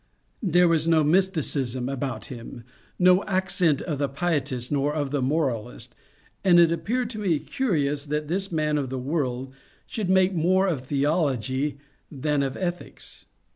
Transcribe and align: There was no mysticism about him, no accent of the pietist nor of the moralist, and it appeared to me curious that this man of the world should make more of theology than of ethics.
There 0.41 0.67
was 0.67 0.87
no 0.87 1.03
mysticism 1.03 1.87
about 1.87 2.25
him, 2.25 2.63
no 2.97 3.23
accent 3.25 3.83
of 3.83 3.99
the 3.99 4.09
pietist 4.09 4.71
nor 4.71 4.95
of 4.95 5.11
the 5.11 5.21
moralist, 5.21 5.93
and 6.43 6.59
it 6.59 6.71
appeared 6.71 7.11
to 7.11 7.19
me 7.19 7.37
curious 7.37 8.03
that 8.05 8.27
this 8.27 8.51
man 8.51 8.79
of 8.79 8.89
the 8.89 8.97
world 8.97 9.53
should 9.85 10.09
make 10.09 10.33
more 10.33 10.65
of 10.65 10.81
theology 10.87 11.77
than 12.11 12.41
of 12.41 12.57
ethics. 12.57 13.27